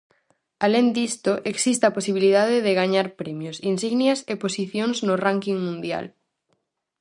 Alén 0.65 0.87
disto, 0.97 1.31
existe 1.53 1.83
a 1.87 1.95
posibilidade 1.97 2.55
de 2.65 2.77
gañar 2.79 3.07
premios, 3.21 3.57
insignias 3.71 4.19
e 4.31 4.33
posicións 4.43 4.97
no 5.07 5.15
ránking 5.25 5.57
mundial. 5.67 6.05